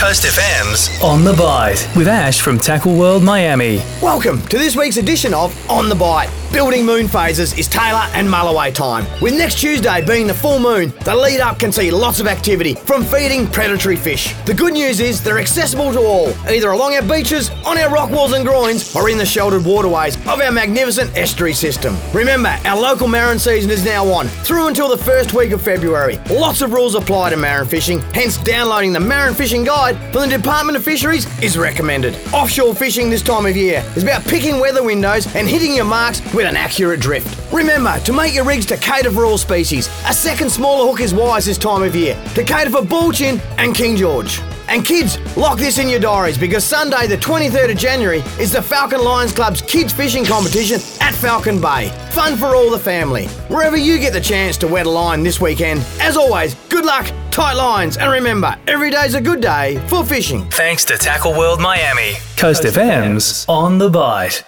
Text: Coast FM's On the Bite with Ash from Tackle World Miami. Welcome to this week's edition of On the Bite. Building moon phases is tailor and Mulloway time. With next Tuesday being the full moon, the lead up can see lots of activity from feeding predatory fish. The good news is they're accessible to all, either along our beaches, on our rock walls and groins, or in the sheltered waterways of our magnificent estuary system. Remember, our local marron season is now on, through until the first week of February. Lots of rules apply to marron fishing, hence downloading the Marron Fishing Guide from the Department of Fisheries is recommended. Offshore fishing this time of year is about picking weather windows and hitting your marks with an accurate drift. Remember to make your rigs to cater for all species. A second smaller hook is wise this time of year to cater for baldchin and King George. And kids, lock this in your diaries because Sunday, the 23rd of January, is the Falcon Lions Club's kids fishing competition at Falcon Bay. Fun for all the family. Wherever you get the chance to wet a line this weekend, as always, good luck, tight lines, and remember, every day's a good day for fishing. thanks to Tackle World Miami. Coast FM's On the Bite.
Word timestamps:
Coast 0.00 0.24
FM's 0.24 0.98
On 1.02 1.24
the 1.24 1.34
Bite 1.34 1.86
with 1.94 2.08
Ash 2.08 2.40
from 2.40 2.56
Tackle 2.56 2.96
World 2.96 3.22
Miami. 3.22 3.82
Welcome 4.00 4.40
to 4.46 4.56
this 4.56 4.74
week's 4.74 4.96
edition 4.96 5.34
of 5.34 5.54
On 5.70 5.90
the 5.90 5.94
Bite. 5.94 6.30
Building 6.54 6.84
moon 6.84 7.06
phases 7.06 7.56
is 7.56 7.68
tailor 7.68 8.08
and 8.12 8.26
Mulloway 8.26 8.74
time. 8.74 9.06
With 9.20 9.34
next 9.34 9.60
Tuesday 9.60 10.04
being 10.04 10.26
the 10.26 10.34
full 10.34 10.58
moon, 10.58 10.92
the 11.04 11.14
lead 11.14 11.38
up 11.38 11.60
can 11.60 11.70
see 11.70 11.92
lots 11.92 12.18
of 12.18 12.26
activity 12.26 12.74
from 12.74 13.04
feeding 13.04 13.46
predatory 13.46 13.94
fish. 13.94 14.34
The 14.46 14.54
good 14.54 14.72
news 14.72 14.98
is 14.98 15.22
they're 15.22 15.38
accessible 15.38 15.92
to 15.92 16.00
all, 16.00 16.32
either 16.48 16.70
along 16.70 16.96
our 16.96 17.02
beaches, 17.02 17.50
on 17.64 17.78
our 17.78 17.88
rock 17.88 18.10
walls 18.10 18.32
and 18.32 18.44
groins, 18.44 18.96
or 18.96 19.10
in 19.10 19.18
the 19.18 19.24
sheltered 19.24 19.64
waterways 19.64 20.16
of 20.26 20.40
our 20.40 20.50
magnificent 20.50 21.16
estuary 21.16 21.52
system. 21.52 21.96
Remember, 22.12 22.58
our 22.64 22.80
local 22.80 23.06
marron 23.06 23.38
season 23.38 23.70
is 23.70 23.84
now 23.84 24.04
on, 24.06 24.26
through 24.26 24.66
until 24.66 24.88
the 24.88 24.98
first 24.98 25.34
week 25.34 25.52
of 25.52 25.62
February. 25.62 26.18
Lots 26.30 26.62
of 26.62 26.72
rules 26.72 26.96
apply 26.96 27.30
to 27.30 27.36
marron 27.36 27.68
fishing, 27.68 28.00
hence 28.12 28.38
downloading 28.38 28.92
the 28.92 28.98
Marron 28.98 29.34
Fishing 29.34 29.62
Guide 29.62 29.89
from 30.12 30.28
the 30.28 30.36
Department 30.36 30.76
of 30.76 30.84
Fisheries 30.84 31.26
is 31.42 31.58
recommended. 31.58 32.16
Offshore 32.32 32.74
fishing 32.74 33.10
this 33.10 33.22
time 33.22 33.46
of 33.46 33.56
year 33.56 33.84
is 33.96 34.02
about 34.02 34.24
picking 34.24 34.58
weather 34.60 34.82
windows 34.82 35.26
and 35.34 35.48
hitting 35.48 35.74
your 35.74 35.84
marks 35.84 36.20
with 36.34 36.46
an 36.46 36.56
accurate 36.56 37.00
drift. 37.00 37.52
Remember 37.52 37.98
to 38.00 38.12
make 38.12 38.34
your 38.34 38.44
rigs 38.44 38.66
to 38.66 38.76
cater 38.76 39.10
for 39.10 39.24
all 39.24 39.38
species. 39.38 39.88
A 40.06 40.12
second 40.12 40.50
smaller 40.50 40.90
hook 40.90 41.00
is 41.00 41.14
wise 41.14 41.44
this 41.46 41.58
time 41.58 41.82
of 41.82 41.94
year 41.96 42.14
to 42.34 42.44
cater 42.44 42.70
for 42.70 42.82
baldchin 42.82 43.40
and 43.58 43.74
King 43.74 43.96
George. 43.96 44.40
And 44.68 44.84
kids, 44.84 45.18
lock 45.36 45.58
this 45.58 45.78
in 45.78 45.88
your 45.88 45.98
diaries 45.98 46.38
because 46.38 46.64
Sunday, 46.64 47.08
the 47.08 47.16
23rd 47.16 47.72
of 47.72 47.76
January, 47.76 48.20
is 48.38 48.52
the 48.52 48.62
Falcon 48.62 49.02
Lions 49.02 49.32
Club's 49.32 49.60
kids 49.62 49.92
fishing 49.92 50.24
competition 50.24 50.80
at 51.00 51.12
Falcon 51.12 51.60
Bay. 51.60 51.88
Fun 52.10 52.36
for 52.36 52.54
all 52.54 52.70
the 52.70 52.78
family. 52.78 53.26
Wherever 53.48 53.76
you 53.76 53.98
get 53.98 54.12
the 54.12 54.20
chance 54.20 54.56
to 54.58 54.68
wet 54.68 54.86
a 54.86 54.90
line 54.90 55.24
this 55.24 55.40
weekend, 55.40 55.84
as 56.00 56.16
always, 56.16 56.54
good 56.68 56.84
luck, 56.84 57.06
tight 57.30 57.54
lines, 57.54 57.96
and 57.96 58.10
remember, 58.10 58.56
every 58.66 58.90
day's 58.90 59.14
a 59.14 59.20
good 59.20 59.40
day 59.40 59.78
for 59.88 60.04
fishing. 60.04 60.48
thanks 60.50 60.84
to 60.86 60.98
Tackle 60.98 61.32
World 61.36 61.60
Miami. 61.60 62.14
Coast 62.36 62.64
FM's 62.64 63.46
On 63.48 63.78
the 63.78 63.88
Bite. 63.88 64.44